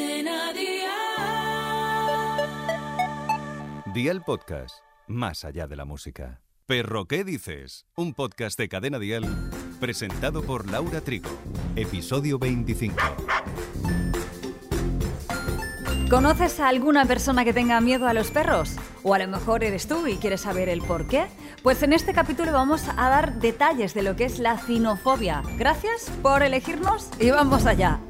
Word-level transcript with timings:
Cadena 0.00 0.52
Dial. 0.54 0.88
Dial 3.92 4.24
Podcast, 4.24 4.76
más 5.06 5.44
allá 5.44 5.66
de 5.66 5.76
la 5.76 5.84
música. 5.84 6.40
Perro, 6.64 7.04
¿qué 7.04 7.22
dices? 7.22 7.84
Un 7.96 8.14
podcast 8.14 8.58
de 8.58 8.70
Cadena 8.70 8.98
Dial 8.98 9.50
presentado 9.78 10.42
por 10.42 10.70
Laura 10.70 11.02
Trigo. 11.02 11.28
Episodio 11.76 12.38
25. 12.38 12.96
¿Conoces 16.08 16.60
a 16.60 16.68
alguna 16.68 17.04
persona 17.04 17.44
que 17.44 17.52
tenga 17.52 17.78
miedo 17.82 18.08
a 18.08 18.14
los 18.14 18.30
perros? 18.30 18.76
O 19.02 19.12
a 19.12 19.18
lo 19.18 19.28
mejor 19.28 19.64
eres 19.64 19.86
tú 19.86 20.06
y 20.06 20.16
quieres 20.16 20.40
saber 20.40 20.70
el 20.70 20.80
por 20.80 21.08
qué. 21.08 21.26
Pues 21.62 21.82
en 21.82 21.92
este 21.92 22.14
capítulo 22.14 22.52
vamos 22.52 22.88
a 22.88 23.10
dar 23.10 23.34
detalles 23.34 23.92
de 23.92 24.00
lo 24.00 24.16
que 24.16 24.24
es 24.24 24.38
la 24.38 24.56
cinofobia. 24.56 25.42
Gracias 25.58 26.10
por 26.22 26.42
elegirnos 26.42 27.10
y 27.20 27.30
vamos 27.30 27.66
allá. 27.66 28.00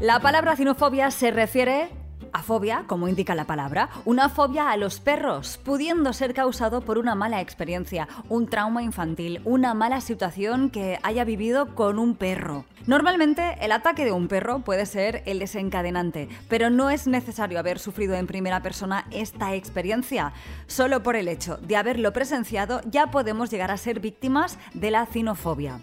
La 0.00 0.18
palabra 0.18 0.56
cinofobia 0.56 1.10
se 1.10 1.30
refiere 1.30 1.90
a 2.32 2.42
fobia, 2.42 2.84
como 2.86 3.06
indica 3.06 3.34
la 3.34 3.44
palabra, 3.44 3.90
una 4.06 4.30
fobia 4.30 4.70
a 4.70 4.78
los 4.78 4.98
perros, 4.98 5.60
pudiendo 5.62 6.14
ser 6.14 6.32
causado 6.32 6.80
por 6.80 6.96
una 6.96 7.14
mala 7.14 7.42
experiencia, 7.42 8.08
un 8.30 8.46
trauma 8.46 8.82
infantil, 8.82 9.42
una 9.44 9.74
mala 9.74 10.00
situación 10.00 10.70
que 10.70 10.98
haya 11.02 11.24
vivido 11.24 11.74
con 11.74 11.98
un 11.98 12.14
perro. 12.14 12.64
Normalmente 12.86 13.58
el 13.60 13.72
ataque 13.72 14.06
de 14.06 14.12
un 14.12 14.26
perro 14.26 14.60
puede 14.60 14.86
ser 14.86 15.22
el 15.26 15.38
desencadenante, 15.38 16.30
pero 16.48 16.70
no 16.70 16.88
es 16.88 17.06
necesario 17.06 17.58
haber 17.58 17.78
sufrido 17.78 18.14
en 18.14 18.26
primera 18.26 18.62
persona 18.62 19.04
esta 19.10 19.54
experiencia. 19.54 20.32
Solo 20.66 21.02
por 21.02 21.14
el 21.14 21.28
hecho 21.28 21.58
de 21.58 21.76
haberlo 21.76 22.14
presenciado 22.14 22.80
ya 22.86 23.08
podemos 23.10 23.50
llegar 23.50 23.70
a 23.70 23.76
ser 23.76 24.00
víctimas 24.00 24.58
de 24.72 24.92
la 24.92 25.04
cinofobia. 25.04 25.82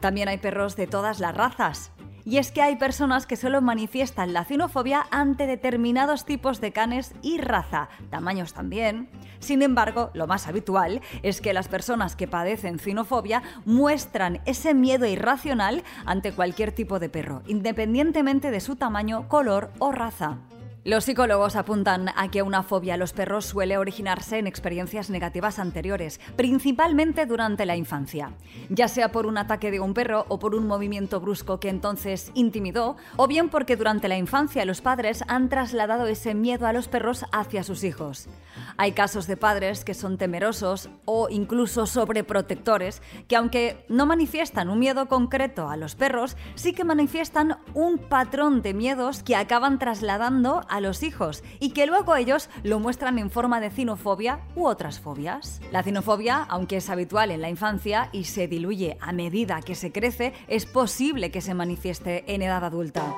También 0.00 0.28
hay 0.28 0.36
perros 0.36 0.76
de 0.76 0.86
todas 0.86 1.18
las 1.18 1.34
razas, 1.34 1.92
y 2.28 2.36
es 2.36 2.52
que 2.52 2.60
hay 2.60 2.76
personas 2.76 3.24
que 3.24 3.36
solo 3.36 3.62
manifiestan 3.62 4.34
la 4.34 4.44
cinofobia 4.44 5.06
ante 5.10 5.46
determinados 5.46 6.26
tipos 6.26 6.60
de 6.60 6.72
canes 6.72 7.14
y 7.22 7.38
raza, 7.38 7.88
tamaños 8.10 8.52
también. 8.52 9.08
Sin 9.38 9.62
embargo, 9.62 10.10
lo 10.12 10.26
más 10.26 10.46
habitual 10.46 11.00
es 11.22 11.40
que 11.40 11.54
las 11.54 11.68
personas 11.68 12.16
que 12.16 12.28
padecen 12.28 12.78
cinofobia 12.78 13.42
muestran 13.64 14.42
ese 14.44 14.74
miedo 14.74 15.06
irracional 15.06 15.82
ante 16.04 16.32
cualquier 16.32 16.72
tipo 16.72 16.98
de 16.98 17.08
perro, 17.08 17.40
independientemente 17.46 18.50
de 18.50 18.60
su 18.60 18.76
tamaño, 18.76 19.26
color 19.28 19.70
o 19.78 19.90
raza. 19.90 20.36
Los 20.84 21.04
psicólogos 21.04 21.56
apuntan 21.56 22.08
a 22.14 22.30
que 22.30 22.42
una 22.42 22.62
fobia 22.62 22.94
a 22.94 22.96
los 22.96 23.12
perros 23.12 23.44
suele 23.44 23.76
originarse 23.76 24.38
en 24.38 24.46
experiencias 24.46 25.10
negativas 25.10 25.58
anteriores, 25.58 26.20
principalmente 26.36 27.26
durante 27.26 27.66
la 27.66 27.76
infancia, 27.76 28.32
ya 28.70 28.86
sea 28.86 29.10
por 29.10 29.26
un 29.26 29.38
ataque 29.38 29.72
de 29.72 29.80
un 29.80 29.92
perro 29.92 30.24
o 30.28 30.38
por 30.38 30.54
un 30.54 30.68
movimiento 30.68 31.20
brusco 31.20 31.58
que 31.58 31.68
entonces 31.68 32.30
intimidó, 32.34 32.96
o 33.16 33.26
bien 33.26 33.48
porque 33.48 33.76
durante 33.76 34.06
la 34.06 34.16
infancia 34.16 34.64
los 34.64 34.80
padres 34.80 35.24
han 35.26 35.48
trasladado 35.48 36.06
ese 36.06 36.34
miedo 36.34 36.66
a 36.66 36.72
los 36.72 36.86
perros 36.86 37.26
hacia 37.32 37.64
sus 37.64 37.82
hijos. 37.82 38.28
Hay 38.76 38.92
casos 38.92 39.26
de 39.26 39.36
padres 39.36 39.84
que 39.84 39.94
son 39.94 40.16
temerosos 40.16 40.90
o 41.04 41.28
incluso 41.28 41.86
sobreprotectores, 41.86 43.02
que 43.26 43.36
aunque 43.36 43.84
no 43.88 44.06
manifiestan 44.06 44.68
un 44.68 44.78
miedo 44.78 45.08
concreto 45.08 45.68
a 45.68 45.76
los 45.76 45.96
perros, 45.96 46.36
sí 46.54 46.72
que 46.72 46.84
manifiestan 46.84 47.58
un 47.74 47.98
patrón 47.98 48.62
de 48.62 48.74
miedos 48.74 49.24
que 49.24 49.34
acaban 49.34 49.80
trasladando 49.80 50.62
a 50.68 50.80
los 50.80 51.02
hijos 51.02 51.42
y 51.60 51.70
que 51.70 51.86
luego 51.86 52.16
ellos 52.16 52.50
lo 52.62 52.78
muestran 52.78 53.18
en 53.18 53.30
forma 53.30 53.60
de 53.60 53.70
cinofobia 53.70 54.40
u 54.54 54.66
otras 54.66 55.00
fobias. 55.00 55.60
La 55.72 55.82
cinofobia, 55.82 56.44
aunque 56.48 56.78
es 56.78 56.90
habitual 56.90 57.30
en 57.30 57.40
la 57.40 57.50
infancia 57.50 58.08
y 58.12 58.24
se 58.24 58.48
diluye 58.48 58.96
a 59.00 59.12
medida 59.12 59.60
que 59.62 59.74
se 59.74 59.92
crece, 59.92 60.32
es 60.48 60.66
posible 60.66 61.30
que 61.30 61.40
se 61.40 61.54
manifieste 61.54 62.24
en 62.32 62.42
edad 62.42 62.64
adulta. 62.64 63.16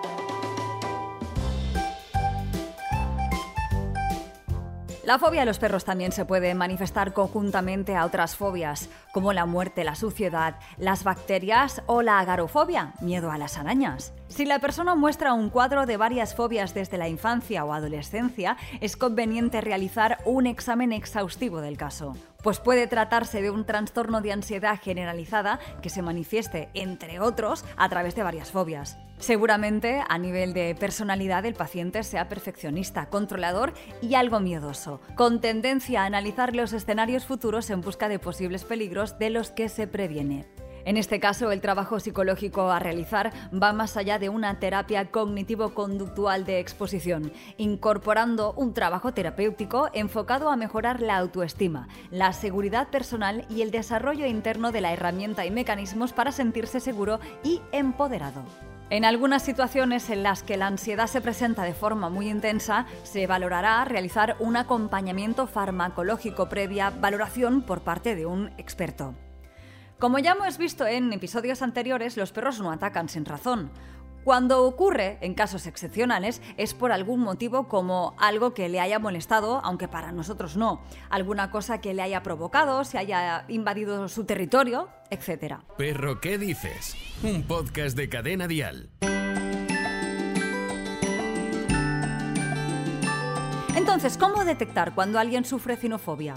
La 5.10 5.18
fobia 5.18 5.42
a 5.42 5.44
los 5.44 5.58
perros 5.58 5.84
también 5.84 6.12
se 6.12 6.24
puede 6.24 6.54
manifestar 6.54 7.12
conjuntamente 7.12 7.96
a 7.96 8.04
otras 8.04 8.36
fobias, 8.36 8.88
como 9.12 9.32
la 9.32 9.44
muerte, 9.44 9.82
la 9.82 9.96
suciedad, 9.96 10.60
las 10.78 11.02
bacterias 11.02 11.82
o 11.86 12.00
la 12.02 12.20
agarofobia, 12.20 12.94
miedo 13.00 13.32
a 13.32 13.36
las 13.36 13.58
arañas. 13.58 14.12
Si 14.28 14.44
la 14.44 14.60
persona 14.60 14.94
muestra 14.94 15.34
un 15.34 15.50
cuadro 15.50 15.84
de 15.84 15.96
varias 15.96 16.36
fobias 16.36 16.74
desde 16.74 16.96
la 16.96 17.08
infancia 17.08 17.64
o 17.64 17.72
adolescencia, 17.72 18.56
es 18.80 18.96
conveniente 18.96 19.60
realizar 19.60 20.18
un 20.26 20.46
examen 20.46 20.92
exhaustivo 20.92 21.60
del 21.60 21.76
caso 21.76 22.14
pues 22.42 22.58
puede 22.58 22.86
tratarse 22.86 23.42
de 23.42 23.50
un 23.50 23.66
trastorno 23.66 24.22
de 24.22 24.32
ansiedad 24.32 24.78
generalizada 24.80 25.60
que 25.82 25.90
se 25.90 26.00
manifieste, 26.00 26.70
entre 26.72 27.20
otros, 27.20 27.66
a 27.76 27.86
través 27.90 28.14
de 28.14 28.22
varias 28.22 28.50
fobias. 28.50 28.96
Seguramente 29.20 30.02
a 30.08 30.16
nivel 30.16 30.54
de 30.54 30.74
personalidad 30.74 31.44
el 31.44 31.52
paciente 31.52 32.02
sea 32.04 32.30
perfeccionista, 32.30 33.10
controlador 33.10 33.74
y 34.00 34.14
algo 34.14 34.40
miedoso, 34.40 35.02
con 35.14 35.42
tendencia 35.42 36.02
a 36.02 36.06
analizar 36.06 36.56
los 36.56 36.72
escenarios 36.72 37.26
futuros 37.26 37.68
en 37.68 37.82
busca 37.82 38.08
de 38.08 38.18
posibles 38.18 38.64
peligros 38.64 39.18
de 39.18 39.28
los 39.28 39.50
que 39.50 39.68
se 39.68 39.86
previene. 39.86 40.46
En 40.86 40.96
este 40.96 41.20
caso, 41.20 41.52
el 41.52 41.60
trabajo 41.60 42.00
psicológico 42.00 42.70
a 42.70 42.78
realizar 42.78 43.30
va 43.52 43.74
más 43.74 43.98
allá 43.98 44.18
de 44.18 44.30
una 44.30 44.58
terapia 44.58 45.10
cognitivo-conductual 45.10 46.46
de 46.46 46.58
exposición, 46.58 47.30
incorporando 47.58 48.54
un 48.54 48.72
trabajo 48.72 49.12
terapéutico 49.12 49.90
enfocado 49.92 50.48
a 50.48 50.56
mejorar 50.56 51.02
la 51.02 51.18
autoestima, 51.18 51.88
la 52.10 52.32
seguridad 52.32 52.88
personal 52.88 53.44
y 53.50 53.60
el 53.60 53.70
desarrollo 53.70 54.24
interno 54.24 54.72
de 54.72 54.80
la 54.80 54.94
herramienta 54.94 55.44
y 55.44 55.50
mecanismos 55.50 56.14
para 56.14 56.32
sentirse 56.32 56.80
seguro 56.80 57.20
y 57.44 57.60
empoderado. 57.72 58.42
En 58.90 59.04
algunas 59.04 59.44
situaciones 59.44 60.10
en 60.10 60.24
las 60.24 60.42
que 60.42 60.56
la 60.56 60.66
ansiedad 60.66 61.06
se 61.06 61.20
presenta 61.20 61.62
de 61.62 61.74
forma 61.74 62.10
muy 62.10 62.28
intensa, 62.28 62.86
se 63.04 63.28
valorará 63.28 63.84
realizar 63.84 64.34
un 64.40 64.56
acompañamiento 64.56 65.46
farmacológico 65.46 66.48
previa 66.48 66.90
valoración 66.90 67.62
por 67.62 67.82
parte 67.82 68.16
de 68.16 68.26
un 68.26 68.50
experto. 68.58 69.14
Como 70.00 70.18
ya 70.18 70.32
hemos 70.32 70.58
visto 70.58 70.88
en 70.88 71.12
episodios 71.12 71.62
anteriores, 71.62 72.16
los 72.16 72.32
perros 72.32 72.60
no 72.60 72.72
atacan 72.72 73.08
sin 73.08 73.26
razón. 73.26 73.70
Cuando 74.24 74.64
ocurre, 74.64 75.16
en 75.22 75.34
casos 75.34 75.66
excepcionales, 75.66 76.42
es 76.58 76.74
por 76.74 76.92
algún 76.92 77.20
motivo 77.20 77.68
como 77.68 78.14
algo 78.18 78.52
que 78.52 78.68
le 78.68 78.78
haya 78.78 78.98
molestado, 78.98 79.60
aunque 79.64 79.88
para 79.88 80.12
nosotros 80.12 80.56
no, 80.56 80.82
alguna 81.08 81.50
cosa 81.50 81.80
que 81.80 81.94
le 81.94 82.02
haya 82.02 82.22
provocado, 82.22 82.84
se 82.84 82.98
haya 82.98 83.44
invadido 83.48 84.08
su 84.08 84.24
territorio, 84.24 84.88
etc. 85.10 85.56
Perro, 85.78 86.20
¿qué 86.20 86.36
dices? 86.36 86.96
Un 87.22 87.44
podcast 87.44 87.96
de 87.96 88.08
cadena 88.10 88.46
dial. 88.46 88.90
Entonces, 93.74 94.18
¿cómo 94.18 94.44
detectar 94.44 94.94
cuando 94.94 95.18
alguien 95.18 95.46
sufre 95.46 95.76
cinofobia? 95.76 96.36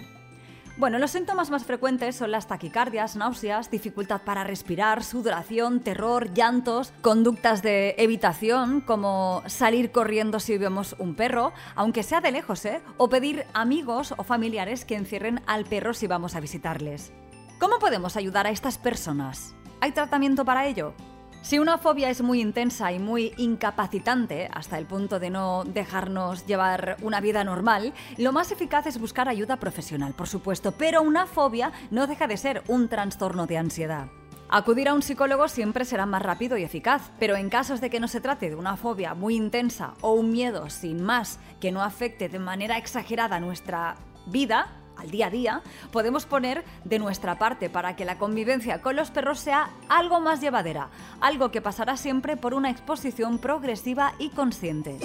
Bueno, 0.75 0.97
los 0.97 1.11
síntomas 1.11 1.51
más 1.51 1.65
frecuentes 1.65 2.15
son 2.15 2.31
las 2.31 2.47
taquicardias, 2.47 3.15
náuseas, 3.15 3.69
dificultad 3.69 4.21
para 4.21 4.43
respirar, 4.43 5.03
sudoración, 5.03 5.81
terror, 5.81 6.33
llantos, 6.33 6.91
conductas 7.01 7.61
de 7.61 7.93
evitación, 7.99 8.81
como 8.81 9.43
salir 9.45 9.91
corriendo 9.91 10.39
si 10.39 10.57
vemos 10.57 10.95
un 10.97 11.13
perro, 11.13 11.53
aunque 11.75 12.01
sea 12.01 12.21
de 12.21 12.31
lejos, 12.31 12.65
¿eh? 12.65 12.81
O 12.97 13.07
pedir 13.07 13.45
amigos 13.53 14.15
o 14.17 14.23
familiares 14.23 14.83
que 14.83 14.95
encierren 14.95 15.41
al 15.45 15.65
perro 15.65 15.93
si 15.93 16.07
vamos 16.07 16.35
a 16.35 16.39
visitarles. 16.39 17.13
¿Cómo 17.59 17.77
podemos 17.77 18.17
ayudar 18.17 18.47
a 18.47 18.49
estas 18.49 18.79
personas? 18.79 19.53
¿Hay 19.79 19.91
tratamiento 19.91 20.43
para 20.43 20.65
ello? 20.65 20.95
Si 21.43 21.59
una 21.59 21.77
fobia 21.77 22.09
es 22.09 22.21
muy 22.21 22.39
intensa 22.39 22.93
y 22.93 22.99
muy 22.99 23.33
incapacitante, 23.35 24.49
hasta 24.53 24.77
el 24.77 24.85
punto 24.85 25.19
de 25.19 25.29
no 25.29 25.65
dejarnos 25.65 26.45
llevar 26.45 26.95
una 27.01 27.19
vida 27.19 27.43
normal, 27.43 27.93
lo 28.17 28.31
más 28.31 28.53
eficaz 28.53 28.87
es 28.87 28.97
buscar 28.97 29.27
ayuda 29.27 29.57
profesional, 29.57 30.13
por 30.13 30.29
supuesto, 30.29 30.71
pero 30.71 31.01
una 31.01 31.25
fobia 31.25 31.73
no 31.91 32.07
deja 32.07 32.27
de 32.27 32.37
ser 32.37 32.63
un 32.69 32.87
trastorno 32.87 33.45
de 33.45 33.57
ansiedad. 33.57 34.07
Acudir 34.47 34.87
a 34.87 34.93
un 34.93 35.01
psicólogo 35.01 35.49
siempre 35.49 35.83
será 35.83 36.05
más 36.05 36.21
rápido 36.21 36.57
y 36.57 36.63
eficaz, 36.63 37.11
pero 37.19 37.35
en 37.35 37.49
casos 37.49 37.81
de 37.81 37.89
que 37.89 37.99
no 37.99 38.07
se 38.07 38.21
trate 38.21 38.49
de 38.49 38.55
una 38.55 38.77
fobia 38.77 39.13
muy 39.13 39.35
intensa 39.35 39.95
o 39.99 40.13
un 40.13 40.31
miedo 40.31 40.69
sin 40.69 41.03
más 41.03 41.39
que 41.59 41.73
no 41.73 41.83
afecte 41.83 42.29
de 42.29 42.39
manera 42.39 42.77
exagerada 42.77 43.41
nuestra 43.41 43.97
vida, 44.27 44.67
al 44.97 45.11
día 45.11 45.27
a 45.27 45.29
día, 45.29 45.61
podemos 45.91 46.25
poner 46.25 46.63
de 46.83 46.99
nuestra 46.99 47.37
parte 47.37 47.69
para 47.69 47.95
que 47.95 48.05
la 48.05 48.17
convivencia 48.17 48.81
con 48.81 48.95
los 48.95 49.11
perros 49.11 49.39
sea 49.39 49.69
algo 49.89 50.19
más 50.19 50.41
llevadera, 50.41 50.89
algo 51.21 51.51
que 51.51 51.61
pasará 51.61 51.97
siempre 51.97 52.37
por 52.37 52.53
una 52.53 52.69
exposición 52.69 53.37
progresiva 53.39 54.13
y 54.19 54.29
consciente. 54.29 54.97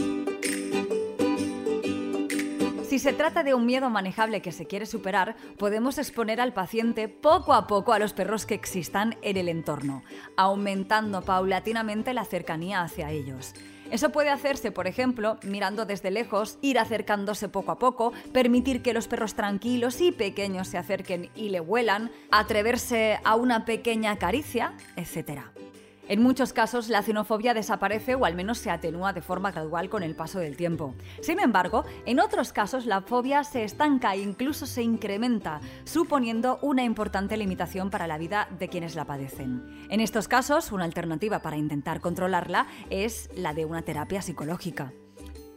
Si 2.88 2.99
se 2.99 3.12
trata 3.12 3.43
de 3.43 3.52
un 3.52 3.67
miedo 3.67 3.90
manejable 3.90 4.40
que 4.40 4.50
se 4.50 4.67
quiere 4.67 4.87
superar, 4.87 5.37
podemos 5.58 5.99
exponer 5.99 6.41
al 6.41 6.55
paciente 6.55 7.08
poco 7.08 7.52
a 7.52 7.67
poco 7.67 7.93
a 7.93 7.99
los 7.99 8.14
perros 8.14 8.46
que 8.46 8.55
existan 8.55 9.17
en 9.20 9.37
el 9.37 9.50
entorno, 9.50 10.02
aumentando 10.37 11.20
paulatinamente 11.23 12.14
la 12.14 12.25
cercanía 12.25 12.81
hacia 12.81 13.11
ellos. 13.11 13.55
Eso 13.90 14.11
puede 14.11 14.31
hacerse, 14.31 14.70
por 14.70 14.87
ejemplo, 14.87 15.38
mirando 15.43 15.87
desde 15.87 16.11
lejos, 16.11 16.58
ir 16.61 16.79
acercándose 16.79 17.49
poco 17.49 17.73
a 17.73 17.79
poco, 17.79 18.12
permitir 18.32 18.82
que 18.82 18.93
los 18.93 19.08
perros 19.08 19.35
tranquilos 19.35 20.00
y 20.00 20.12
pequeños 20.12 20.69
se 20.69 20.79
acerquen 20.79 21.31
y 21.35 21.49
le 21.49 21.61
huelan, 21.61 22.11
atreverse 22.31 23.19
a 23.25 23.35
una 23.35 23.64
pequeña 23.64 24.17
caricia, 24.17 24.75
etc. 24.96 25.40
En 26.08 26.22
muchos 26.22 26.55
casos, 26.55 26.88
la 26.88 27.02
cinofobia 27.02 27.52
desaparece 27.52 28.14
o 28.14 28.25
al 28.25 28.34
menos 28.34 28.56
se 28.56 28.70
atenúa 28.70 29.12
de 29.12 29.20
forma 29.20 29.52
gradual 29.52 29.90
con 29.90 30.02
el 30.02 30.16
paso 30.16 30.38
del 30.38 30.56
tiempo. 30.56 30.94
Sin 31.20 31.38
embargo, 31.38 31.84
en 32.06 32.19
otros 32.19 32.55
casos 32.55 32.87
la 32.87 33.02
fobia 33.02 33.44
se 33.44 33.62
estanca 33.62 34.14
e 34.14 34.20
incluso 34.20 34.64
se 34.64 34.82
incrementa, 34.82 35.60
suponiendo 35.84 36.58
una 36.62 36.82
importante 36.82 37.37
limitación 37.37 37.90
para 37.90 38.06
la 38.06 38.16
vida 38.16 38.49
de 38.58 38.69
quienes 38.69 38.94
la 38.94 39.05
padecen. 39.05 39.87
En 39.90 40.00
estos 40.00 40.28
casos, 40.28 40.72
una 40.72 40.84
alternativa 40.84 41.40
para 41.40 41.58
intentar 41.58 42.00
controlarla 42.00 42.66
es 42.88 43.28
la 43.37 43.52
de 43.52 43.66
una 43.66 43.82
terapia 43.82 44.22
psicológica. 44.22 44.93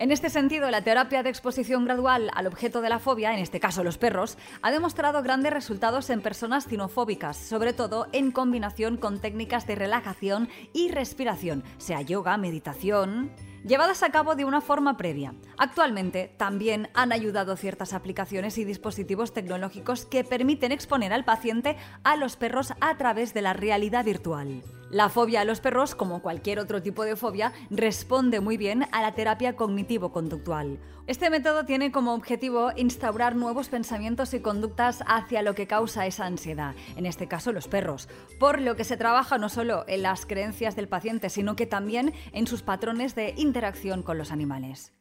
En 0.01 0.11
este 0.11 0.31
sentido, 0.31 0.71
la 0.71 0.81
terapia 0.81 1.21
de 1.21 1.29
exposición 1.29 1.85
gradual 1.85 2.31
al 2.33 2.47
objeto 2.47 2.81
de 2.81 2.89
la 2.89 2.97
fobia, 2.97 3.35
en 3.35 3.39
este 3.39 3.59
caso 3.59 3.83
los 3.83 3.99
perros, 3.99 4.35
ha 4.63 4.71
demostrado 4.71 5.21
grandes 5.21 5.53
resultados 5.53 6.09
en 6.09 6.21
personas 6.21 6.65
cinofóbicas, 6.67 7.37
sobre 7.37 7.71
todo 7.71 8.07
en 8.11 8.31
combinación 8.31 8.97
con 8.97 9.19
técnicas 9.19 9.67
de 9.67 9.75
relajación 9.75 10.49
y 10.73 10.89
respiración, 10.89 11.63
sea 11.77 12.01
yoga, 12.01 12.35
meditación, 12.37 13.29
llevadas 13.65 14.03
a 14.03 14.11
cabo 14.11 14.35
de 14.35 14.45
una 14.45 14.61
forma 14.61 14.97
previa. 14.97 15.33
Actualmente 15.57 16.33
también 16.37 16.89
han 16.93 17.11
ayudado 17.11 17.55
ciertas 17.55 17.93
aplicaciones 17.93 18.57
y 18.57 18.63
dispositivos 18.63 19.33
tecnológicos 19.33 20.05
que 20.05 20.23
permiten 20.23 20.71
exponer 20.71 21.13
al 21.13 21.25
paciente 21.25 21.77
a 22.03 22.15
los 22.15 22.35
perros 22.35 22.73
a 22.81 22.97
través 22.97 23.33
de 23.33 23.41
la 23.41 23.53
realidad 23.53 24.05
virtual. 24.05 24.63
La 24.91 25.07
fobia 25.07 25.41
a 25.41 25.45
los 25.45 25.61
perros, 25.61 25.95
como 25.95 26.21
cualquier 26.21 26.59
otro 26.59 26.81
tipo 26.81 27.05
de 27.05 27.15
fobia, 27.15 27.53
responde 27.69 28.41
muy 28.41 28.57
bien 28.57 28.87
a 28.91 29.01
la 29.01 29.13
terapia 29.13 29.55
cognitivo-conductual. 29.55 30.79
Este 31.07 31.29
método 31.29 31.65
tiene 31.65 31.91
como 31.91 32.13
objetivo 32.13 32.71
instaurar 32.75 33.35
nuevos 33.35 33.69
pensamientos 33.69 34.33
y 34.33 34.41
conductas 34.41 35.01
hacia 35.07 35.41
lo 35.41 35.55
que 35.55 35.65
causa 35.65 36.05
esa 36.05 36.25
ansiedad, 36.25 36.75
en 36.95 37.05
este 37.05 37.27
caso 37.27 37.51
los 37.53 37.67
perros, 37.67 38.07
por 38.39 38.61
lo 38.61 38.75
que 38.75 38.83
se 38.83 38.97
trabaja 38.97 39.37
no 39.37 39.49
solo 39.49 39.83
en 39.87 40.03
las 40.03 40.25
creencias 40.25 40.75
del 40.75 40.87
paciente, 40.87 41.29
sino 41.29 41.55
que 41.55 41.65
también 41.65 42.13
en 42.33 42.45
sus 42.45 42.61
patrones 42.61 43.15
de 43.15 43.33
interacción 43.51 44.01
con 44.01 44.17
los 44.17 44.31
animales. 44.31 44.93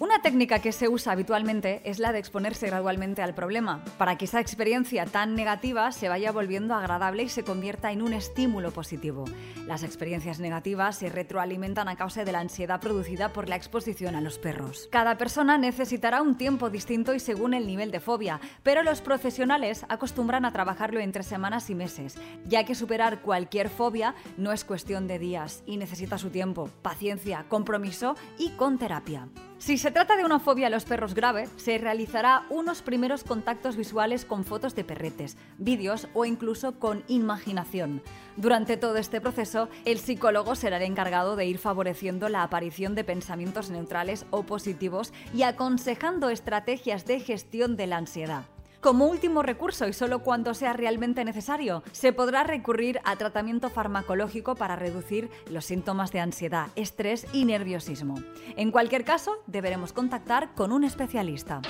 Una 0.00 0.22
técnica 0.22 0.60
que 0.60 0.72
se 0.72 0.88
usa 0.88 1.12
habitualmente 1.12 1.82
es 1.84 1.98
la 1.98 2.10
de 2.10 2.18
exponerse 2.18 2.68
gradualmente 2.68 3.20
al 3.20 3.34
problema, 3.34 3.84
para 3.98 4.16
que 4.16 4.24
esa 4.24 4.40
experiencia 4.40 5.04
tan 5.04 5.34
negativa 5.34 5.92
se 5.92 6.08
vaya 6.08 6.32
volviendo 6.32 6.72
agradable 6.72 7.24
y 7.24 7.28
se 7.28 7.44
convierta 7.44 7.92
en 7.92 8.00
un 8.00 8.14
estímulo 8.14 8.70
positivo. 8.70 9.26
Las 9.66 9.82
experiencias 9.82 10.40
negativas 10.40 10.96
se 10.96 11.10
retroalimentan 11.10 11.86
a 11.86 11.96
causa 11.96 12.24
de 12.24 12.32
la 12.32 12.40
ansiedad 12.40 12.80
producida 12.80 13.34
por 13.34 13.50
la 13.50 13.56
exposición 13.56 14.14
a 14.14 14.22
los 14.22 14.38
perros. 14.38 14.88
Cada 14.90 15.18
persona 15.18 15.58
necesitará 15.58 16.22
un 16.22 16.38
tiempo 16.38 16.70
distinto 16.70 17.12
y 17.12 17.20
según 17.20 17.52
el 17.52 17.66
nivel 17.66 17.90
de 17.90 18.00
fobia, 18.00 18.40
pero 18.62 18.82
los 18.82 19.02
profesionales 19.02 19.84
acostumbran 19.90 20.46
a 20.46 20.52
trabajarlo 20.52 21.00
entre 21.00 21.24
semanas 21.24 21.68
y 21.68 21.74
meses, 21.74 22.16
ya 22.46 22.64
que 22.64 22.74
superar 22.74 23.20
cualquier 23.20 23.68
fobia 23.68 24.14
no 24.38 24.52
es 24.52 24.64
cuestión 24.64 25.06
de 25.06 25.18
días 25.18 25.62
y 25.66 25.76
necesita 25.76 26.16
su 26.16 26.30
tiempo, 26.30 26.70
paciencia, 26.80 27.44
compromiso 27.50 28.16
y 28.38 28.48
con 28.52 28.78
terapia. 28.78 29.28
Si 29.60 29.76
se 29.76 29.90
trata 29.90 30.16
de 30.16 30.24
una 30.24 30.38
fobia 30.38 30.68
a 30.68 30.70
los 30.70 30.86
perros 30.86 31.14
grave, 31.14 31.46
se 31.56 31.76
realizará 31.76 32.46
unos 32.48 32.80
primeros 32.80 33.24
contactos 33.24 33.76
visuales 33.76 34.24
con 34.24 34.46
fotos 34.46 34.74
de 34.74 34.84
perretes, 34.84 35.36
vídeos 35.58 36.08
o 36.14 36.24
incluso 36.24 36.78
con 36.78 37.04
imaginación. 37.08 38.02
Durante 38.38 38.78
todo 38.78 38.96
este 38.96 39.20
proceso, 39.20 39.68
el 39.84 39.98
psicólogo 39.98 40.54
será 40.54 40.78
el 40.78 40.84
encargado 40.84 41.36
de 41.36 41.44
ir 41.44 41.58
favoreciendo 41.58 42.30
la 42.30 42.42
aparición 42.42 42.94
de 42.94 43.04
pensamientos 43.04 43.68
neutrales 43.68 44.24
o 44.30 44.44
positivos 44.44 45.12
y 45.34 45.42
aconsejando 45.42 46.30
estrategias 46.30 47.04
de 47.04 47.20
gestión 47.20 47.76
de 47.76 47.86
la 47.86 47.98
ansiedad. 47.98 48.44
Como 48.80 49.08
último 49.08 49.42
recurso 49.42 49.86
y 49.86 49.92
solo 49.92 50.20
cuando 50.20 50.54
sea 50.54 50.72
realmente 50.72 51.22
necesario, 51.22 51.82
se 51.92 52.14
podrá 52.14 52.44
recurrir 52.44 52.98
a 53.04 53.14
tratamiento 53.16 53.68
farmacológico 53.68 54.54
para 54.54 54.74
reducir 54.74 55.28
los 55.50 55.66
síntomas 55.66 56.12
de 56.12 56.20
ansiedad, 56.20 56.68
estrés 56.76 57.26
y 57.34 57.44
nerviosismo. 57.44 58.14
En 58.56 58.70
cualquier 58.70 59.04
caso, 59.04 59.42
deberemos 59.46 59.92
contactar 59.92 60.54
con 60.54 60.72
un 60.72 60.84
especialista. 60.84 61.60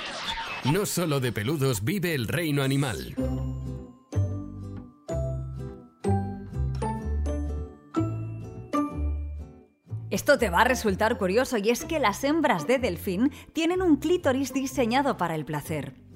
No 0.71 0.85
solo 0.85 1.19
de 1.19 1.33
peludos 1.33 1.83
vive 1.83 2.15
el 2.15 2.29
reino 2.29 2.63
animal. 2.63 3.13
Esto 10.09 10.37
te 10.37 10.49
va 10.49 10.61
a 10.61 10.65
resultar 10.65 11.17
curioso 11.17 11.57
y 11.57 11.71
es 11.71 11.83
que 11.83 11.99
las 11.99 12.23
hembras 12.23 12.67
de 12.67 12.79
delfín 12.79 13.31
tienen 13.51 13.81
un 13.81 13.97
clítoris 13.97 14.53
diseñado 14.53 15.17
para 15.17 15.35
el 15.35 15.43
placer. 15.43 16.10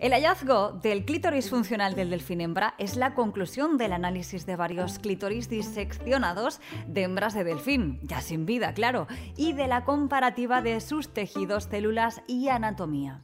El 0.00 0.12
hallazgo 0.12 0.72
del 0.72 1.04
clítoris 1.04 1.50
funcional 1.50 1.94
del 1.94 2.08
delfín 2.08 2.40
hembra 2.40 2.74
es 2.78 2.96
la 2.96 3.12
conclusión 3.12 3.76
del 3.76 3.92
análisis 3.92 4.46
de 4.46 4.56
varios 4.56 4.98
clítoris 4.98 5.50
diseccionados 5.50 6.62
de 6.86 7.02
hembras 7.02 7.34
de 7.34 7.44
delfín, 7.44 8.00
ya 8.02 8.22
sin 8.22 8.46
vida, 8.46 8.72
claro, 8.72 9.08
y 9.36 9.52
de 9.52 9.66
la 9.66 9.84
comparativa 9.84 10.62
de 10.62 10.80
sus 10.80 11.12
tejidos, 11.12 11.64
células 11.64 12.22
y 12.26 12.48
anatomía. 12.48 13.20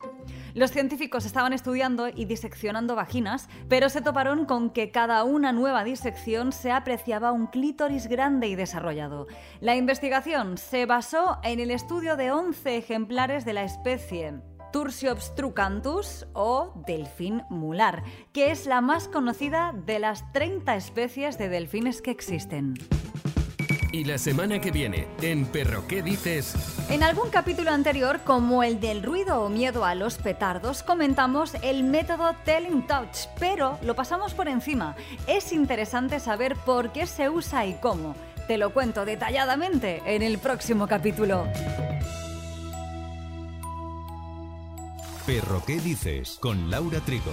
Los 0.52 0.70
científicos 0.70 1.24
estaban 1.24 1.54
estudiando 1.54 2.08
y 2.08 2.26
diseccionando 2.26 2.94
vaginas, 2.94 3.48
pero 3.70 3.88
se 3.88 4.02
toparon 4.02 4.44
con 4.44 4.68
que 4.68 4.90
cada 4.90 5.24
una 5.24 5.52
nueva 5.52 5.82
disección 5.82 6.52
se 6.52 6.72
apreciaba 6.72 7.32
un 7.32 7.46
clítoris 7.46 8.06
grande 8.06 8.48
y 8.48 8.54
desarrollado. 8.54 9.28
La 9.60 9.76
investigación 9.76 10.58
se 10.58 10.84
basó 10.84 11.38
en 11.42 11.58
el 11.58 11.70
estudio 11.70 12.18
de 12.18 12.32
11 12.32 12.76
ejemplares 12.76 13.46
de 13.46 13.54
la 13.54 13.64
especie 13.64 14.42
Tursiobstrucanthus 14.76 16.26
o 16.34 16.74
delfín 16.86 17.44
mular, 17.48 18.02
que 18.34 18.50
es 18.50 18.66
la 18.66 18.82
más 18.82 19.08
conocida 19.08 19.72
de 19.72 19.98
las 19.98 20.30
30 20.34 20.76
especies 20.76 21.38
de 21.38 21.48
delfines 21.48 22.02
que 22.02 22.10
existen. 22.10 22.74
Y 23.90 24.04
la 24.04 24.18
semana 24.18 24.60
que 24.60 24.70
viene, 24.70 25.08
en 25.22 25.46
Perro 25.46 25.86
¿qué 25.88 26.02
dices? 26.02 26.54
En 26.90 27.02
algún 27.02 27.30
capítulo 27.30 27.70
anterior, 27.70 28.20
como 28.22 28.62
el 28.62 28.78
del 28.78 29.02
ruido 29.02 29.40
o 29.40 29.48
miedo 29.48 29.82
a 29.86 29.94
los 29.94 30.18
petardos, 30.18 30.82
comentamos 30.82 31.54
el 31.62 31.82
método 31.82 32.34
Telling 32.44 32.86
Touch, 32.86 33.28
pero 33.40 33.78
lo 33.80 33.96
pasamos 33.96 34.34
por 34.34 34.46
encima. 34.46 34.94
Es 35.26 35.54
interesante 35.54 36.20
saber 36.20 36.54
por 36.54 36.92
qué 36.92 37.06
se 37.06 37.30
usa 37.30 37.64
y 37.64 37.72
cómo. 37.80 38.14
Te 38.46 38.58
lo 38.58 38.74
cuento 38.74 39.06
detalladamente 39.06 40.02
en 40.04 40.20
el 40.20 40.36
próximo 40.36 40.86
capítulo. 40.86 41.46
Perro 45.26 45.60
¿qué 45.66 45.80
dices? 45.80 46.38
Con 46.40 46.70
Laura 46.70 47.00
Trigo. 47.00 47.32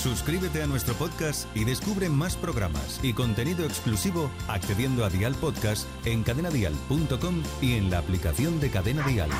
Suscríbete 0.00 0.62
a 0.62 0.66
nuestro 0.68 0.94
podcast 0.94 1.44
y 1.56 1.64
descubre 1.64 2.08
más 2.08 2.36
programas 2.36 3.00
y 3.02 3.12
contenido 3.14 3.64
exclusivo 3.64 4.30
accediendo 4.46 5.04
a 5.04 5.10
Dial 5.10 5.34
Podcast 5.34 5.88
en 6.04 6.22
cadenadial.com 6.22 7.42
y 7.60 7.74
en 7.74 7.90
la 7.90 7.98
aplicación 7.98 8.60
de 8.60 8.70
Cadena 8.70 9.06
Dial. 9.06 9.30